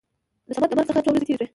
[0.47, 1.47] د صمد د مرګ څخه څو ورځې تېرې شوې.